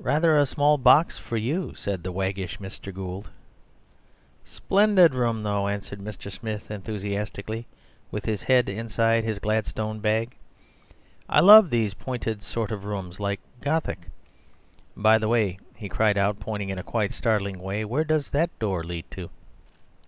"Rather 0.00 0.36
a 0.36 0.44
small 0.44 0.76
box 0.76 1.18
for 1.18 1.36
you, 1.36 1.70
sir," 1.76 1.92
said 1.92 2.02
the 2.02 2.10
waggish 2.10 2.58
Mr. 2.58 2.92
Gould. 2.92 3.30
"Splendid 4.44 5.14
room, 5.14 5.44
though," 5.44 5.68
answered 5.68 6.00
Mr. 6.00 6.32
Smith 6.32 6.68
enthusiastically, 6.68 7.68
with 8.10 8.24
his 8.24 8.42
head 8.42 8.68
inside 8.68 9.22
his 9.22 9.38
Gladstone 9.38 10.00
bag. 10.00 10.34
"I 11.28 11.38
love 11.38 11.70
these 11.70 11.94
pointed 11.94 12.42
sorts 12.42 12.72
of 12.72 12.84
rooms, 12.84 13.20
like 13.20 13.38
Gothic. 13.60 14.08
By 14.96 15.16
the 15.18 15.28
way," 15.28 15.60
he 15.76 15.88
cried 15.88 16.18
out, 16.18 16.40
pointing 16.40 16.70
in 16.70 16.82
quite 16.82 17.10
a 17.10 17.14
startling 17.14 17.60
way, 17.60 17.84
"where 17.84 18.02
does 18.02 18.30
that 18.30 18.50
door 18.58 18.82
lead 18.82 19.08
to?" 19.12 19.30